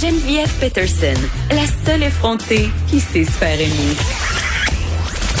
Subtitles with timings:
[0.00, 3.94] Geneviève Peterson, la seule effrontée qui sait se faire aimer.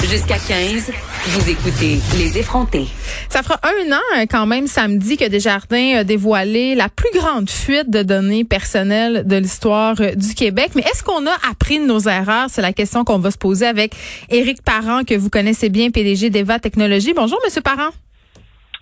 [0.06, 0.90] Jusqu'à 15,
[1.28, 2.86] vous écoutez Les effrontés.
[3.30, 7.48] Ça fera un an euh, quand même samedi que Desjardins a dévoilé la plus grande
[7.48, 10.72] fuite de données personnelles de l'histoire euh, du Québec.
[10.74, 12.48] Mais est-ce qu'on a appris de nos erreurs?
[12.50, 13.94] C'est la question qu'on va se poser avec
[14.28, 17.14] Éric Parent, que vous connaissez bien, PDG d'Eva Technologies.
[17.14, 17.92] Bonjour, Monsieur Parent.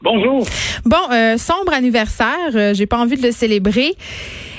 [0.03, 0.47] Bonjour.
[0.85, 2.55] Bon, euh, sombre anniversaire.
[2.55, 3.95] Euh, J'ai pas envie de le célébrer.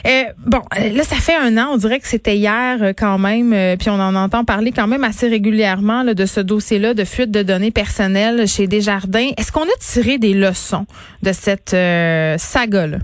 [0.06, 1.70] Euh, bon, euh, là, ça fait un an.
[1.74, 3.56] On dirait que c'était hier euh, quand même.
[3.78, 7.31] puis on en entend parler quand même assez régulièrement là, de ce dossier-là de fuite
[7.31, 9.30] de données personnelles chez Desjardins.
[9.38, 10.86] Est-ce qu'on a tiré des leçons
[11.23, 12.98] de cette saga-là?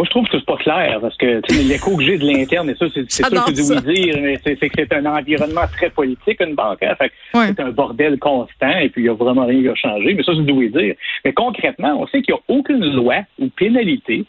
[0.00, 2.74] Moi, je trouve que c'est pas clair parce que l'écho que j'ai de l'interne, et
[2.74, 3.82] ça, c'est sûr J'adore que c'est ça.
[3.84, 6.82] oui dire, mais c'est c'est que c'est un environnement très politique, une banque.
[6.82, 6.94] Hein.
[7.34, 10.14] C'est un bordel constant et puis il y a vraiment rien qui a changé.
[10.14, 10.94] Mais ça, c'est oui dire.
[11.22, 14.24] Mais concrètement, on sait qu'il n'y a aucune loi ou pénalité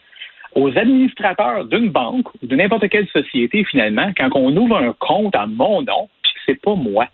[0.54, 5.34] aux administrateurs d'une banque ou de n'importe quelle société, finalement, quand on ouvre un compte
[5.34, 7.06] à mon nom, puis c'est pas moi.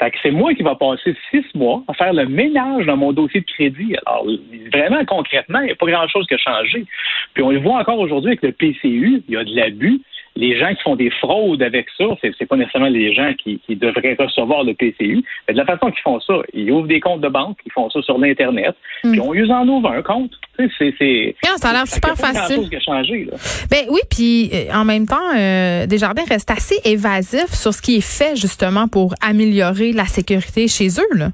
[0.00, 3.12] Fait que c'est moi qui va passer six mois à faire le ménage dans mon
[3.12, 3.94] dossier de crédit.
[4.06, 4.26] Alors,
[4.72, 6.86] vraiment, concrètement, il n'y a pas grand-chose qui a changé.
[7.34, 10.00] Puis on le voit encore aujourd'hui avec le PCU, il y a de l'abus.
[10.36, 13.60] Les gens qui font des fraudes avec ça, c'est, c'est pas nécessairement les gens qui,
[13.66, 15.22] qui devraient recevoir le PCU.
[15.48, 17.90] Mais de la façon qu'ils font ça, ils ouvrent des comptes de banque, ils font
[17.90, 20.32] ça sur l'Internet, puis on use en ouvre un compte.
[20.78, 22.56] C'est, c'est, Ah, ça a l'air super facile.
[22.56, 23.36] grand-chose qui a changé, là.
[23.70, 27.96] Ben oui, puis euh, en même temps, euh, Desjardins reste assez évasif sur ce qui
[27.96, 31.16] est fait justement pour améliorer la sécurité chez eux.
[31.18, 31.28] Là.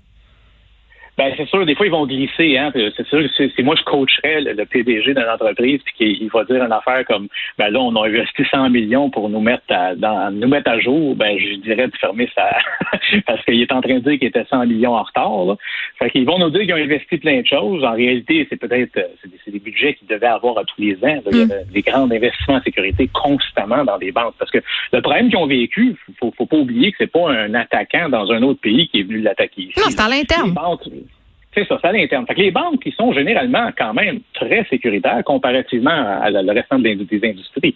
[1.19, 2.71] Ben, c'est sûr, des fois, ils vont glisser, hein.
[2.75, 6.28] C'est sûr, c'est, c'est moi, je coacherais le, le PDG d'une entreprise, puis qu'il il
[6.28, 9.65] va dire une affaire comme, ben là, on a investi 100 millions pour nous mettre
[9.71, 11.16] à, dans, nous mettre à jour.
[11.16, 12.50] Ben, je dirais de fermer ça,
[13.27, 15.56] parce qu'il est en train de dire qu'il était 100 millions en retard, là.
[15.99, 17.83] Fait qu'ils vont nous dire qu'ils ont investi plein de choses.
[17.83, 20.97] En réalité, c'est peut-être, euh, c'est des, des budgets qu'ils devaient avoir à tous les
[20.97, 21.22] ans.
[21.25, 21.31] là.
[21.33, 24.34] Il y avait des grands investissements en sécurité constamment dans des banques.
[24.38, 24.59] Parce que
[24.93, 28.31] le problème qu'ils ont vécu, faut, faut pas oublier que c'est pas un attaquant dans
[28.31, 29.78] un autre pays qui est venu l'attaquer ici.
[29.78, 30.54] Non, c'est à l'interne.
[31.56, 32.26] C'est ça, c'est à l'interne.
[32.26, 36.92] Fait les banques, qui sont généralement quand même très sécuritaires comparativement à le restant des
[36.92, 37.74] industries.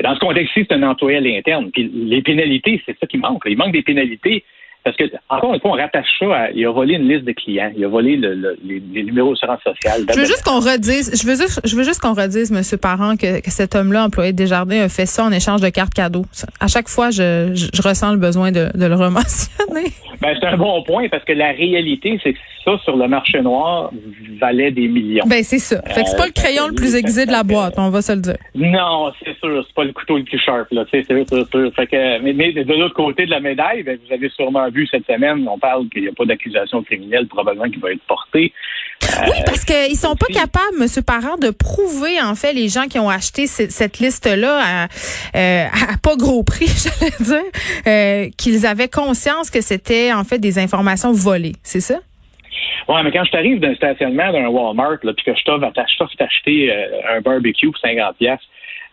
[0.00, 1.70] Dans ce contexte-ci, c'est un employé à l'interne.
[1.72, 3.42] Puis les pénalités, c'est ça qui manque.
[3.46, 4.44] Il manque des pénalités.
[4.88, 7.32] Parce que, encore une fois, on rattache ça à, il a volé une liste de
[7.32, 10.06] clients, il a volé le- le- les, les numéros d'assurance sociale.
[10.12, 13.16] Je veux juste qu'on redise, je veux juste, je veux juste qu'on redise, Monsieur Parent,
[13.16, 16.24] que, que cet homme-là, employé de Desjardins, a fait ça en échange de cartes cadeaux.
[16.60, 19.90] À chaque fois, je, je, je ressens le besoin de, de le rementionner.
[20.20, 23.40] Ben, c'est un bon point parce que la réalité, c'est que ça, sur le marché
[23.40, 23.92] noir,
[24.40, 25.22] valait des millions.
[25.28, 25.80] Ben c'est ça.
[25.82, 28.10] Fait que c'est pas le crayon le plus aiguisé de la boîte, on va se
[28.12, 28.36] le dire.
[28.56, 31.72] Non, c'est sûr, c'est pas le couteau le plus sharp, là, c'est sûr, c'est sûr.
[31.76, 34.77] Fait que, mais, mais de l'autre côté de la médaille, ben, vous avez sûrement vu
[34.86, 38.52] cette semaine, on parle qu'il n'y a pas d'accusation criminelle probablement qui va être portée.
[39.22, 42.98] Oui, parce qu'ils sont pas capables, Monsieur Parent, de prouver en fait les gens qui
[42.98, 44.88] ont acheté ce- cette liste-là à,
[45.36, 46.66] euh, à pas gros prix,
[47.00, 47.50] j'allais dire,
[47.86, 51.54] euh, qu'ils avaient conscience que c'était en fait des informations volées.
[51.62, 51.98] C'est ça?
[52.88, 56.16] Ouais, mais quand je t'arrive d'un stationnement d'un Walmart, là, puis que je t'offre je
[56.16, 58.40] t'acheter euh, un barbecue pour 50 pièces,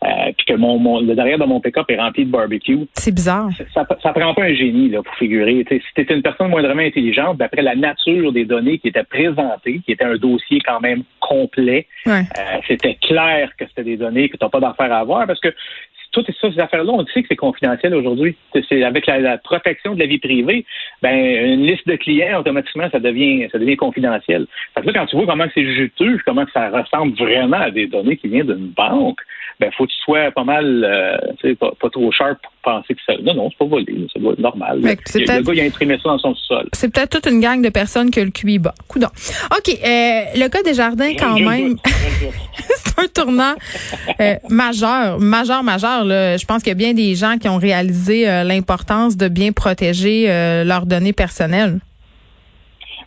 [0.06, 3.14] euh, puis que mon, mon, le derrière de mon pick-up est rempli de barbecue, C'est
[3.14, 3.50] bizarre.
[3.74, 5.66] ça, ça prend pas un génie là, pour figurer.
[5.68, 8.90] Tu sais, si tu étais une personne moindrement intelligente, d'après la nature des données qui
[8.90, 12.22] étaient présentées, qui était un dossier quand même complet, Ouais.
[12.38, 15.40] euh, c'était clair que c'était des données que tu n'as pas d'affaires à avoir parce
[15.40, 15.50] que
[16.24, 18.36] toutes ces affaires-là, on sait que c'est confidentiel aujourd'hui.
[18.54, 20.66] C'est- avec la, protection de la vie privée,
[21.02, 24.48] ben une liste de clients automatiquement ça devient ça devient confidentiel.
[24.74, 27.88] Fait que là, quand tu vois comment c'est juteux, comment ça ressemble vraiment à des
[27.88, 29.20] données qui viennent d'une banque,
[29.60, 33.02] ben faut que tu sois pas mal, euh, pas, pas trop sharp pour penser que
[33.06, 33.14] ça.
[33.24, 33.86] Non, non, c'est pas volé,
[34.16, 34.82] être normal.
[35.06, 36.68] C'est Le, gars, il a imprimé ça dans son sol.
[36.74, 38.74] C'est peut-être toute une gang de personnes que le QI bat.
[38.88, 39.08] Coudon.
[39.52, 39.70] OK.
[39.70, 41.76] euh, le cas des jardins, quand Je même,
[42.54, 43.54] c'est un tournant
[44.20, 46.04] euh, majeur, majeur, majeur.
[46.04, 46.38] Là.
[46.38, 49.52] Je pense qu'il y a bien des gens qui ont réalisé euh, l'importance de bien
[49.52, 50.28] protéger
[50.66, 51.80] leurs données personnelles.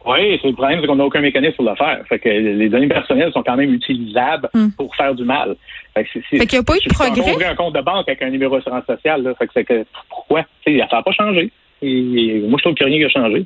[0.06, 2.00] Oui, c'est le problème, c'est qu'on n'a aucun mécanisme pour le faire.
[2.08, 4.68] Fait que les données personnelles sont quand même utilisables Hmm.
[4.76, 5.56] pour faire du mal.
[6.04, 7.32] Fait que c'est- qu'il y a pas eu de progrès?
[7.32, 9.22] ouvrir un compte de banque avec un numéro d'assurance sociale.
[9.22, 9.34] Là.
[9.34, 10.44] Fait que c'est que pourquoi?
[10.64, 11.50] Tu sais, ça n'a pas changé.
[11.82, 13.44] Et moi, je trouve qu'il n'y a rien qui a changé.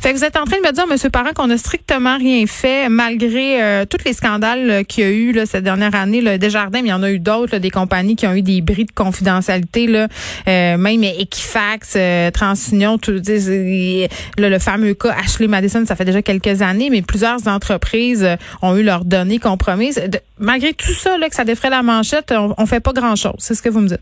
[0.00, 2.46] Fait que vous êtes en train de me dire, Monsieur Parent, qu'on n'a strictement rien
[2.46, 6.20] fait malgré euh, tous les scandales qu'il y a eu là, cette dernière année.
[6.20, 8.60] Là, Desjardins, mais il y en a eu d'autres, des compagnies qui ont eu des
[8.60, 10.06] bris de confidentialité, là,
[10.46, 16.62] euh, même Equifax, euh, TransUnion, tout, le fameux cas Ashley Madison, ça fait déjà quelques
[16.62, 18.26] années, mais plusieurs entreprises
[18.62, 20.00] ont eu leurs données compromises.
[20.38, 23.34] malgré tout ça, là, que ça défrait la manchette, on, on fait pas grand-chose.
[23.38, 24.00] C'est ce que vous me dites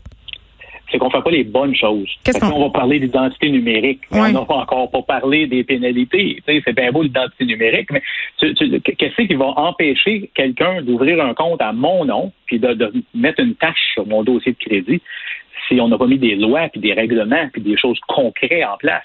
[0.91, 2.09] c'est qu'on fait pas les bonnes choses.
[2.23, 6.41] Qu'est-ce qu'on va parler d'identité numérique, on n'a encore pas parlé des pénalités.
[6.47, 8.01] Tu c'est bien beau l'identité numérique, mais
[8.39, 13.41] qu'est-ce qui va empêcher quelqu'un d'ouvrir un compte à mon nom puis de, de, mettre
[13.41, 15.01] une tâche sur mon dossier de crédit
[15.67, 18.77] si on n'a pas mis des lois puis des règlements puis des choses concrètes en
[18.77, 19.03] place?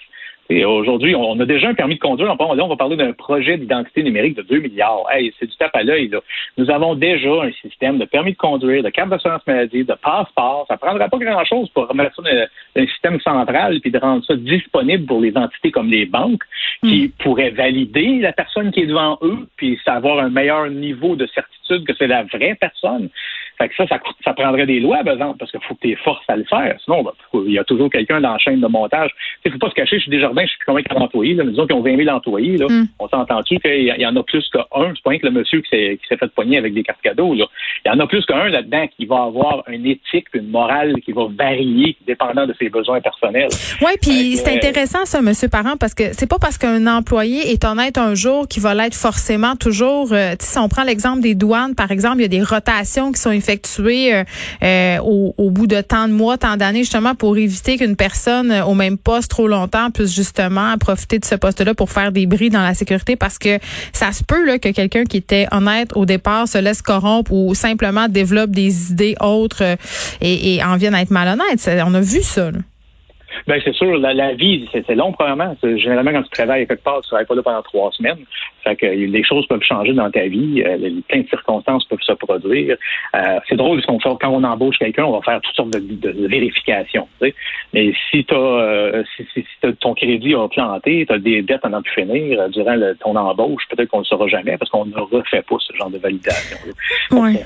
[0.50, 2.28] Aujourd'hui, on a déjà un permis de conduire.
[2.28, 5.04] Là, on va parler d'un projet d'identité numérique de 2 milliards.
[5.10, 6.10] Hey, c'est du tape à l'œil.
[6.58, 10.66] Nous avons déjà un système de permis de conduire, de carte d'assurance maladie, de passeport.
[10.68, 14.24] Ça ne prendra pas grand-chose pour remettre ça dans un système central puis de rendre
[14.24, 16.42] ça disponible pour les entités comme les banques
[16.82, 17.22] qui hmm.
[17.22, 21.86] pourraient valider la personne qui est devant eux puis savoir un meilleur niveau de certitude
[21.86, 23.08] que c'est la vraie personne.
[23.62, 25.96] Fait que ça, ça, prendrait des lois, par exemple, parce qu'il faut que tu es
[25.96, 26.76] force à le faire.
[26.84, 27.12] Sinon, ben,
[27.46, 29.10] il y a toujours quelqu'un dans la chaîne de montage.
[29.44, 31.50] Il ne faut pas se cacher, je suis Desjardins, je suis combien d'employés, là, mais
[31.50, 32.66] disons qu'ils ont 20 000 employés, là.
[32.68, 32.86] Hmm.
[32.98, 34.64] On s'entend-tu qu'il y en a plus qu'un?
[34.72, 37.44] C'est pas rien que le monsieur qui s'est, fait poigner avec des cartes cadeaux, là.
[37.84, 41.12] Il y en a plus qu'un là-dedans qui va avoir une éthique, une morale qui
[41.12, 43.50] va varier dépendant de ses besoins personnels.
[43.80, 47.64] Oui, puis c'est intéressant, ça, monsieur Parent, parce que c'est pas parce qu'un employé est
[47.64, 50.12] honnête un jour qu'il va l'être forcément toujours.
[50.12, 53.20] Euh, si on prend l'exemple des douanes, par exemple, il y a des rotations qui
[53.20, 54.25] sont effectuées euh,
[54.62, 58.75] euh, au, bout de tant de mois, tant d'années, justement, pour éviter qu'une personne au
[58.75, 62.62] même poste trop longtemps puisse justement profiter de ce poste-là pour faire des bris dans
[62.62, 63.58] la sécurité parce que
[63.93, 67.54] ça se peut là, que quelqu'un qui était honnête au départ se laisse corrompre ou
[67.54, 69.76] simplement développe des idées autres euh,
[70.20, 71.69] et, en vienne à être malhonnête.
[71.87, 72.50] On a vu ça.
[73.46, 75.56] Ben c'est sûr, la, vie, c'est long probablement.
[75.62, 78.25] Généralement, quand tu travailles quelque part, tu travailles pas là pendant trois semaines.
[78.62, 82.12] Fait que les choses peuvent changer dans ta vie, euh, plein de circonstances peuvent se
[82.12, 82.76] produire.
[83.17, 85.70] Euh, c'est drôle parce qu'on fait quand on embauche quelqu'un, on va faire toutes sortes
[85.70, 87.08] de, vérifications.
[87.73, 89.44] Mais si tu euh, si, si,
[89.81, 93.62] ton crédit a planté, tu as des dettes à n'en plus finir durant ton embauche,
[93.69, 96.58] peut-être qu'on ne le saura jamais parce qu'on ne refait pas ce genre de validation.
[97.11, 97.38] Oui.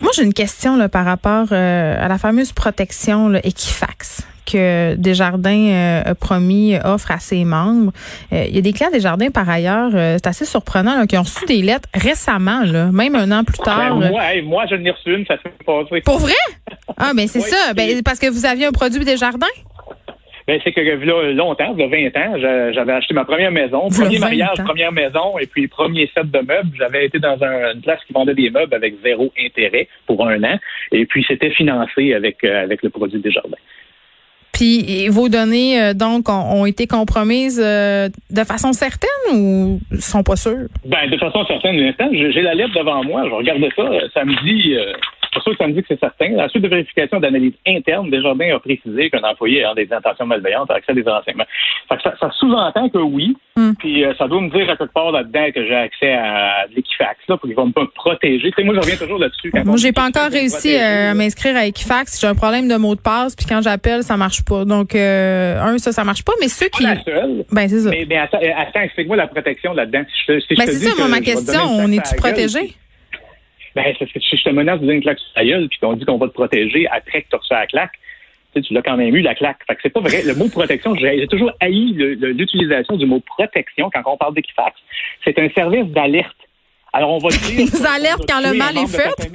[0.00, 5.70] Moi, j'ai une question là, par rapport à la fameuse protection là, Equifax que Desjardins
[5.70, 7.92] euh, a promis offre à ses membres.
[8.32, 11.22] Euh, il y a des clients Desjardins, par ailleurs, euh, c'est assez surprenant, qui ont
[11.22, 13.96] reçu des lettres récemment, là, même un an plus ben, tard.
[13.96, 16.00] moi, moi, je n'ai reçu une, ça s'est passé.
[16.04, 16.32] Pour vrai?
[17.02, 17.72] Ah, mais c'est ça.
[17.74, 19.46] Ben, parce que vous aviez un produit Desjardins?
[20.46, 23.88] Ben, c'est que là, longtemps, il y a 20 ans, j'avais acheté ma première maison,
[23.88, 26.70] premier mariage, première maison, et puis premier set de meubles.
[26.76, 30.58] J'avais été dans une place qui vendait des meubles avec zéro intérêt pour un an,
[30.92, 33.56] et puis c'était financé avec, avec le produit Desjardins.
[34.60, 40.36] Puis vos données, euh, donc, ont, été compromises euh, de façon certaine ou sont pas
[40.36, 40.68] sûres?
[40.84, 44.22] Ben, de façon certaine, j'ai la lettre devant moi, je regarde ça, ça
[45.30, 46.30] euh, c'est sûr que ça me dit que c'est certain.
[46.30, 50.70] La suite de vérification d'analyse interne, Desjardins a précisé qu'un employé ayant des intentions malveillantes
[50.70, 51.46] a accès à des renseignements.
[51.88, 53.72] ça, ça sous-entend que oui, hmm.
[53.78, 57.18] puis euh, ça doit me dire à quelque part là-dedans que j'ai accès à, l'Equifax,
[57.28, 58.52] là, pour qu'ils vont me protéger.
[58.64, 59.52] moi, je reviens toujours là-dessus.
[59.64, 62.20] Moi, j'ai pas encore réussi euh, à m'inscrire à Equifax.
[62.20, 64.64] J'ai un problème de mot de passe, puis quand j'appelle, ça marche pas.
[64.64, 66.82] Donc, euh, un, ça, ça marche pas, mais ceux qui...
[66.82, 67.44] Pas la seule.
[67.52, 67.90] Ben, c'est ça.
[67.90, 70.02] Mais, mais attends, attends explique-moi la protection là-dedans.
[70.08, 71.62] Si je, si ben, c'est ça, moi, ma question.
[71.68, 72.74] On est-tu protégé?
[73.74, 75.78] Ben, c'est que si je te menace de donner une claque sur ta gueule, puis
[75.78, 77.92] qu'on dit qu'on va te protéger après que tu reçu la claque,
[78.52, 79.58] tu, sais, tu l'as quand même eu, la claque.
[79.66, 80.22] Fait que c'est pas vrai.
[80.24, 84.76] Le mot protection, j'ai toujours haï l'utilisation du mot protection quand on parle d'Equifax.
[85.24, 86.36] C'est un service d'alerte.
[86.92, 87.60] Alors, on va dire.
[87.60, 89.30] Ils alertent quand le mal est fait?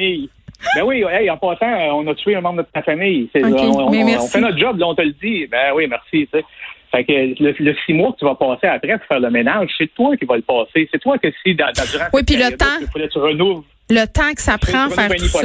[0.75, 3.30] Ben oui, en passant, on a tué un membre de ta famille.
[3.36, 5.48] on, fait notre job, là, on te le dit.
[5.48, 6.27] Ben oui, merci.
[6.92, 9.94] Fait que le, six mois que tu vas passer après pour faire le ménage, c'est
[9.94, 10.88] toi qui vas le passer.
[10.92, 12.65] C'est toi que si dans, durant oui, puis le temps,
[12.96, 15.42] il tu renouves le temps que ça prend faire tout ça.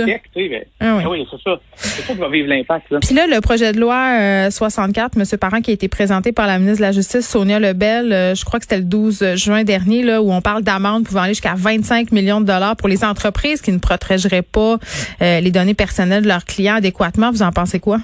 [0.80, 1.60] Ah oui, oui c'est ça.
[1.74, 2.86] C'est ça qui va vivre l'impact.
[3.00, 5.38] Puis là, le projet de loi 64, euh, M.
[5.38, 8.44] Parent, qui a été présenté par la ministre de la Justice, Sonia Lebel, euh, je
[8.44, 11.54] crois que c'était le 12 juin dernier, là, où on parle d'amende pouvant aller jusqu'à
[11.54, 14.78] 25 millions de dollars pour les entreprises qui ne protégeraient pas
[15.20, 17.30] euh, les données personnelles de leurs clients adéquatement.
[17.30, 17.98] Vous en pensez quoi?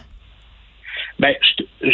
[1.18, 1.34] Ben,
[1.82, 1.90] je,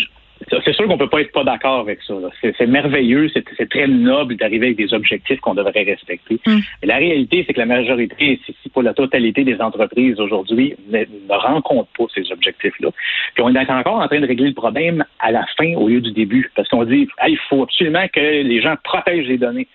[0.64, 2.14] c'est sûr qu'on peut pas être pas d'accord avec ça.
[2.40, 6.40] C'est merveilleux, c'est très noble d'arriver avec des objectifs qu'on devrait respecter.
[6.47, 6.59] Mm.
[6.82, 11.04] Mais la réalité, c'est que la majorité, si pas la totalité des entreprises aujourd'hui, ne,
[11.28, 12.90] rencontrent pas ces objectifs-là.
[13.35, 16.00] Puis on est encore en train de régler le problème à la fin au lieu
[16.00, 19.68] du début, parce qu'on dit il faut absolument que les gens protègent les données.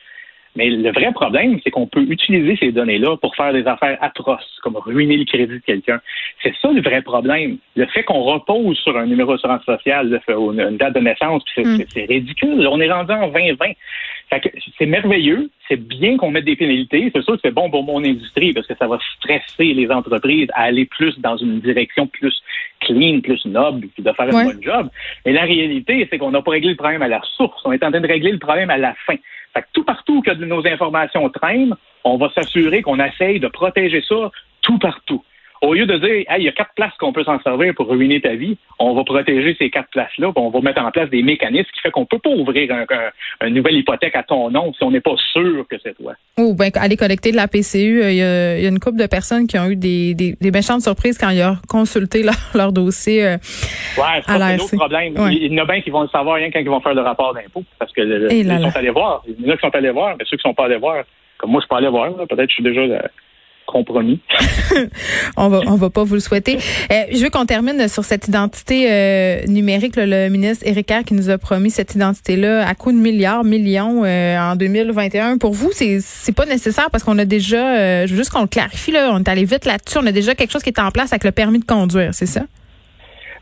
[0.58, 4.60] Mais le vrai problème, c'est qu'on peut utiliser ces données-là pour faire des affaires atroces,
[4.64, 6.02] comme ruiner le crédit de quelqu'un.
[6.42, 7.58] C'est ça le vrai problème.
[7.76, 11.78] Le fait qu'on repose sur un numéro d'assurance sociale, une date de naissance, hmm.
[11.94, 12.68] c'est ridicule.
[12.68, 13.66] On est rendu en 2020.
[14.80, 15.52] C'est merveilleux.
[15.68, 17.12] C'est bien qu'on mette des pénalités.
[17.14, 20.50] C'est sûr que c'est bon pour mon industrie parce que ça va stresser les entreprises
[20.56, 22.34] à aller plus dans une direction plus
[22.82, 24.90] clean, plus noble, puis de faire un bon job.
[25.24, 27.62] Mais la réalité, c'est qu'on n'a pas réglé le problème à la source.
[27.64, 29.16] On est en train de régler le problème à la fin.
[29.74, 34.80] Tout partout que nos informations traînent, on va s'assurer qu'on essaye de protéger ça tout
[34.80, 35.24] partout.
[35.62, 38.22] Au lieu de dire, il y a quatre places qu'on peut s'en servir pour ruiner
[38.22, 41.70] ta vie, on va protéger ces quatre places-là, on va mettre en place des mécanismes
[41.74, 44.92] qui fait qu'on peut pas ouvrir un, une nouvelle hypothèque à ton nom si on
[44.92, 46.14] n'est pas sûr que c'est toi.
[46.38, 49.48] Ou bien aller collecter de la PCU, euh, il y, a, une couple de personnes
[49.48, 52.24] qui ont eu des, des, méchantes surprises quand ils ont consulté
[52.54, 53.26] leur, dossier.
[53.26, 53.38] Euh,
[53.98, 55.14] ouais, c'est un autre problème.
[55.32, 57.02] Il y en a bien qui vont le savoir rien quand ils vont faire le
[57.02, 59.24] rapport d'impôt, parce que ils sont allés voir.
[59.28, 61.04] Il y en a qui sont allés voir, mais ceux qui sont pas allés voir,
[61.38, 63.00] comme moi je suis pas allé voir, peut-être que je suis déjà euh,
[63.68, 64.20] compromis.
[65.38, 66.58] on va on va pas vous le souhaiter.
[66.92, 69.96] Euh, je veux qu'on termine sur cette identité euh, numérique.
[69.98, 74.40] le ministre Éric qui nous a promis cette identité-là à coût de milliards, millions euh,
[74.40, 75.38] en 2021.
[75.38, 78.48] Pour vous, c'est c'est pas nécessaire parce qu'on a déjà, je veux juste qu'on le
[78.48, 79.98] clarifie là, on est allé vite là-dessus.
[80.00, 82.26] On a déjà quelque chose qui est en place avec le permis de conduire, c'est
[82.26, 82.42] ça?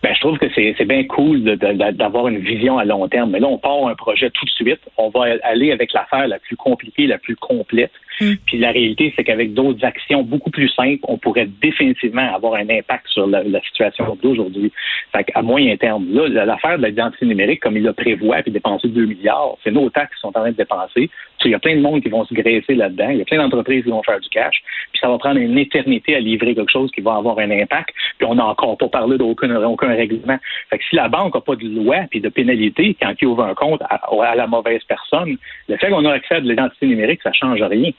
[0.06, 3.32] Ben, je trouve que c'est bien cool d'avoir une vision à long terme.
[3.32, 4.80] Mais là, on part un projet tout de suite.
[4.98, 7.90] On va aller avec l'affaire la plus compliquée, la plus complète.
[8.22, 8.34] Mm.
[8.46, 12.70] Puis la réalité, c'est qu'avec d'autres actions beaucoup plus simples, on pourrait définitivement avoir un
[12.70, 14.72] impact sur la, situation d'aujourd'hui.
[15.12, 18.88] Fait à moyen terme, là, l'affaire de l'identité numérique, comme il le prévoit, puis dépenser
[18.88, 21.10] 2 milliards, c'est nos taxes qui sont en train de dépenser.
[21.44, 23.10] Il y a plein de monde qui vont se graisser là-dedans.
[23.10, 24.64] Il y a plein d'entreprises qui vont faire du cash.
[24.92, 27.90] Puis ça va prendre une éternité à livrer quelque chose qui va avoir un impact.
[28.18, 30.38] Puis on n'a encore pas parlé d'aucun aucun règlement.
[30.70, 33.44] Fait que si la banque n'a pas de loi puis de pénalité quand il ouvre
[33.44, 35.38] un compte à, la mauvaise personne,
[35.68, 37.92] le fait qu'on a accès à de l'identité numérique, ça change rien.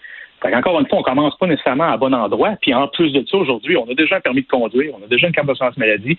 [0.45, 2.55] Encore une fois, on commence pas nécessairement à bon endroit.
[2.61, 5.09] Puis en plus de ça, aujourd'hui, on a déjà un permis de conduire, on a
[5.09, 6.17] déjà une carte d'assurance maladie.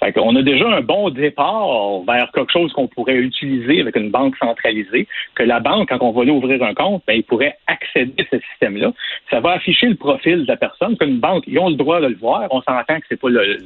[0.00, 4.10] Fait on a déjà un bon départ vers quelque chose qu'on pourrait utiliser avec une
[4.10, 7.56] banque centralisée, que la banque, quand on va aller ouvrir un compte, ben, il pourrait
[7.66, 8.92] accéder à ce système-là.
[9.30, 10.96] Ça va afficher le profil de la personne.
[10.96, 12.46] Comme une banque, ils ont le droit de le voir.
[12.50, 13.58] On s'entend que c'est pas le,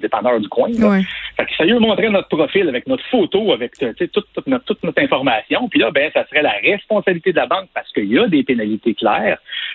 [0.00, 0.70] dépanneur du coin.
[0.78, 1.00] Là.
[1.36, 4.82] Fait que ça lui montrer notre profil avec notre photo, avec toute, toute, notre, toute
[4.82, 5.68] notre information.
[5.68, 8.42] Puis là, ben, ça serait la responsabilité de la banque parce qu'il y a des
[8.42, 9.31] pénalités claires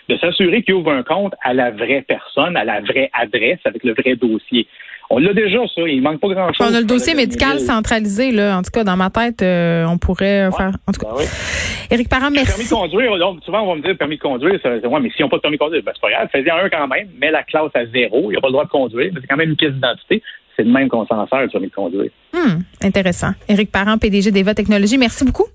[0.09, 3.83] de s'assurer qu'il ouvre un compte à la vraie personne, à la vraie adresse, avec
[3.83, 4.67] le vrai dossier.
[5.09, 5.81] On l'a déjà, ça.
[5.87, 6.67] Il manque pas grand-chose.
[6.69, 8.57] On a le dossier médical centralisé, là.
[8.57, 10.71] En tout cas, dans ma tête, euh, on pourrait faire.
[10.85, 11.13] En tout cas.
[11.17, 11.25] Ben
[11.89, 12.67] Éric Parent, merci.
[12.67, 14.59] Permis de conduire, donc, souvent, on va me dire permis de conduire.
[14.61, 16.27] Ça, ouais, mais si on pas de permis de conduire, ben, c'est pas grave.
[16.31, 18.31] Faisait un quand même, mais la classe à zéro.
[18.31, 20.21] Il n'a pas le droit de conduire, mais c'est quand même une pièce d'identité.
[20.57, 22.11] C'est le même qu'on s'en sert, le permis de conduire.
[22.33, 23.31] Hum, intéressant.
[23.47, 25.45] Éric Parent, PDG d'Eva Technologies, merci beaucoup.